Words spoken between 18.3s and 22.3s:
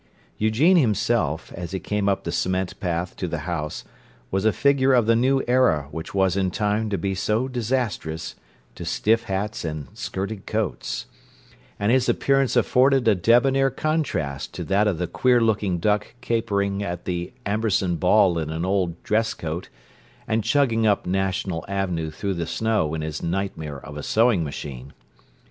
in an old dress coat, and chugging up National Avenue